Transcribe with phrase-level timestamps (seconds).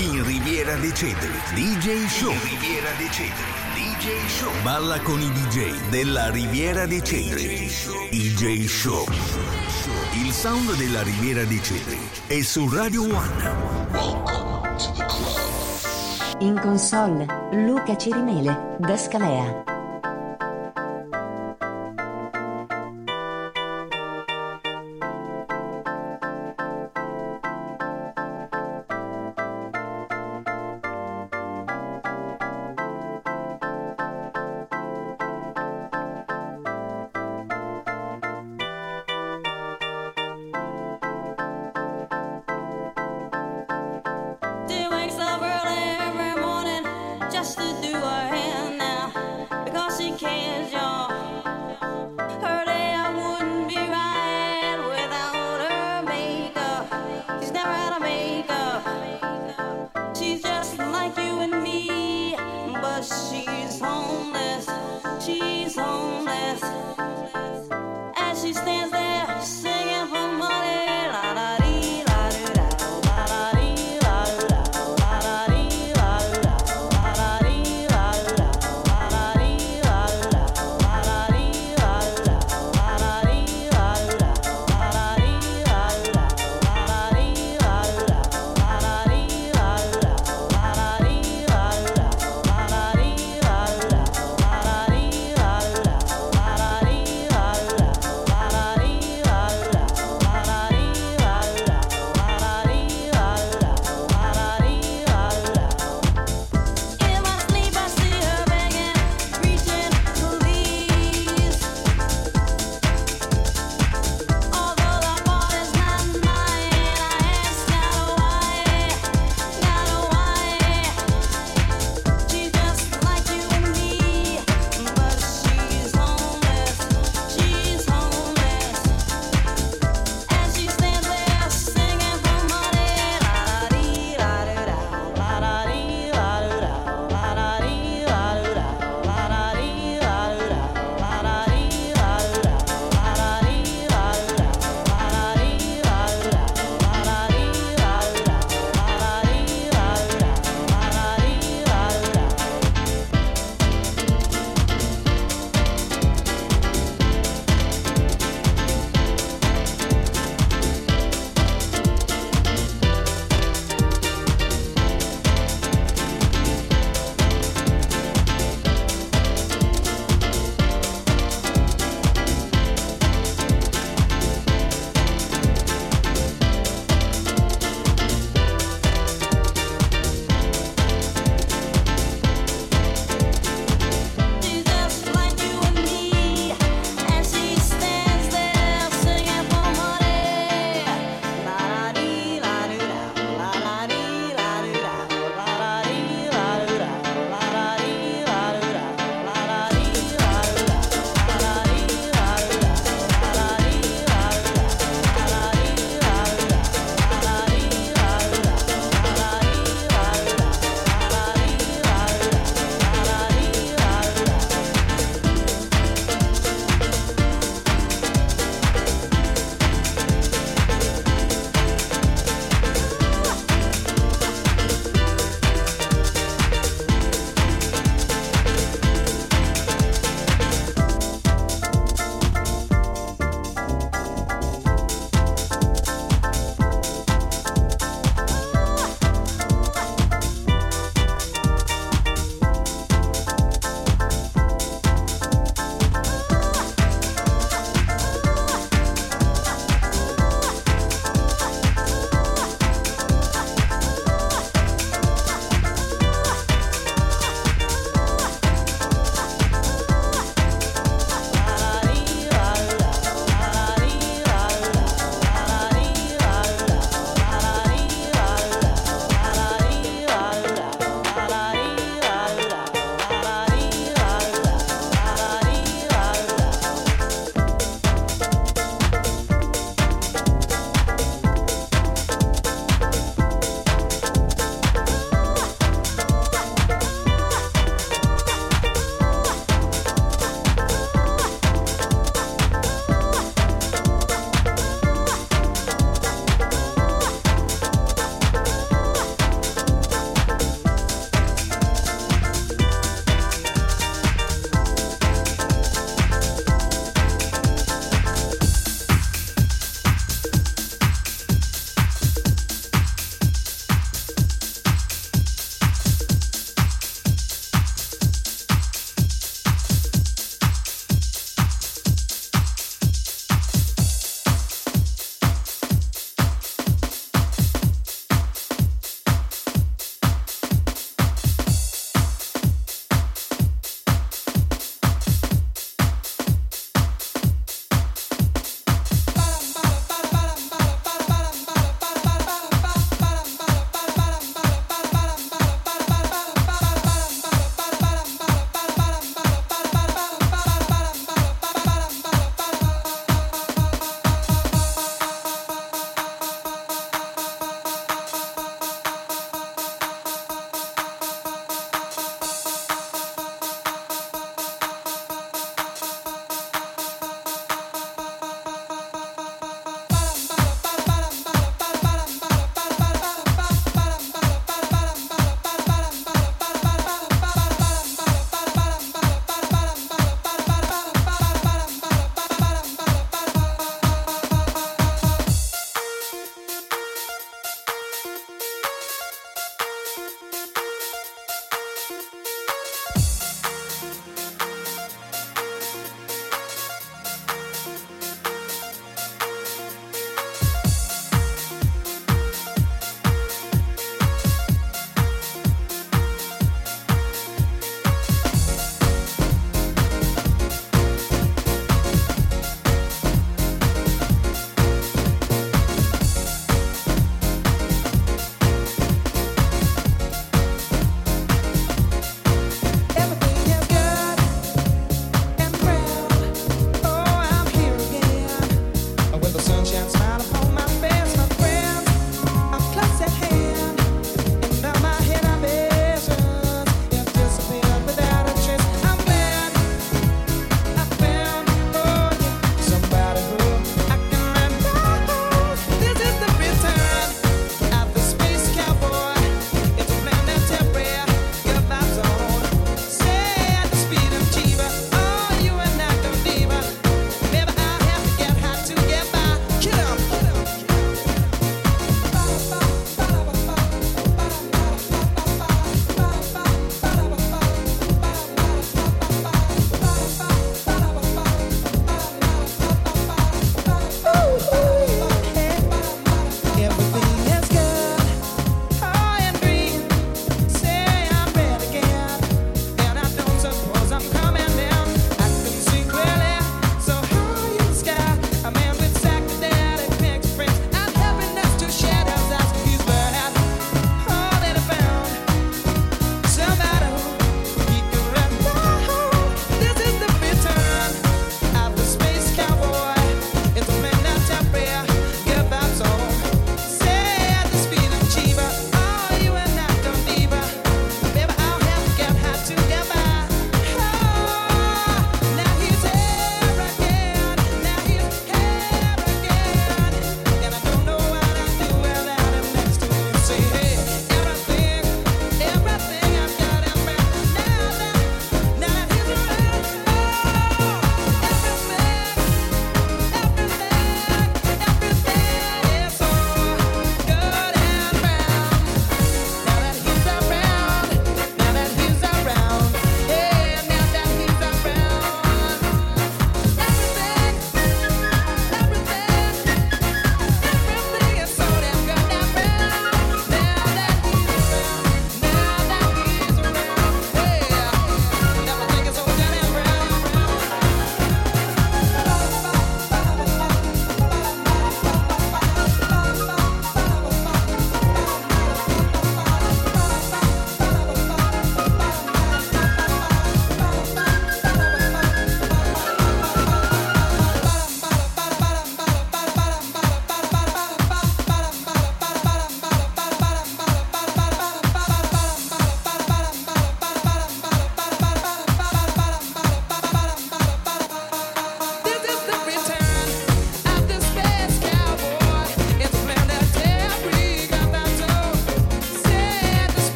[0.00, 2.32] In Riviera dei Cedri, DJ Show.
[2.32, 3.44] In Riviera dei Cedri,
[3.74, 4.50] DJ Show.
[4.62, 7.68] Balla con i DJ della Riviera dei Cedri.
[8.08, 9.04] DJ Show.
[10.14, 13.88] Il sound della Riviera dei Cedri è su Radio One.
[16.38, 18.96] In console, Luca Cirimele, da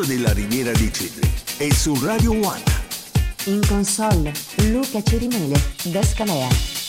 [0.00, 2.62] Sound della Riviera dei Cedri è su Radio One.
[3.44, 4.32] In console,
[4.70, 6.79] Luca Cirimele, Descalea.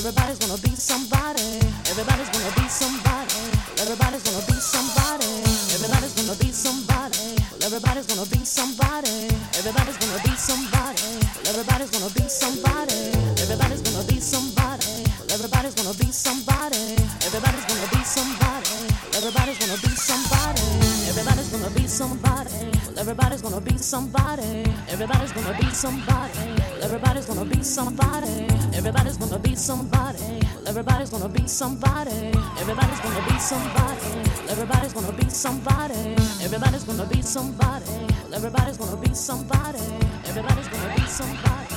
[0.00, 1.60] Everybody's gonna be somebody.
[1.92, 3.36] Everybody's gonna be somebody.
[3.84, 5.28] Everybody's gonna be somebody.
[5.76, 7.20] Everybody's gonna be somebody.
[7.60, 9.28] Everybody's gonna be somebody.
[9.60, 11.04] Everybody's gonna be somebody.
[11.44, 12.96] Everybody's gonna be somebody.
[13.44, 14.96] Everybody's gonna be somebody.
[15.28, 16.96] Everybody's gonna be somebody.
[17.20, 18.72] Everybody's gonna be somebody.
[19.20, 20.64] Everybody's gonna be somebody.
[21.12, 22.56] Everybody's gonna be somebody.
[22.96, 24.64] Everybody's gonna be somebody.
[24.88, 26.40] Everybody's gonna be somebody.
[26.80, 28.49] Everybody's gonna be somebody.
[28.80, 30.40] Everybody's gonna be somebody.
[30.66, 32.30] Everybody's gonna be somebody.
[32.32, 34.00] Well, everybody's gonna be somebody.
[34.48, 35.94] Everybody's gonna be somebody.
[36.42, 37.84] Everybody's gonna be somebody.
[38.32, 39.78] Everybody's gonna be somebody.
[40.16, 41.68] Everybody's gonna be somebody.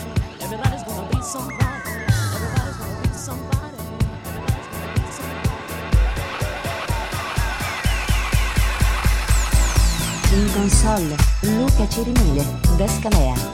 [0.42, 1.20] Everybody's gonna be
[3.12, 3.84] somebody.
[10.32, 12.46] In console, Luca Cirimele,
[12.78, 13.53] da Scalea.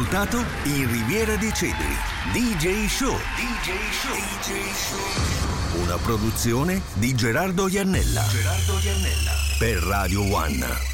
[0.00, 1.94] Ascoltato in Riviera dei Cedri
[2.32, 3.18] DJ Show.
[3.36, 4.16] DJ Show.
[4.16, 5.82] DJ Show.
[5.82, 8.24] Una produzione di Gerardo Iannella.
[8.28, 9.32] Gerardo Iannella.
[9.58, 10.89] Per Radio One.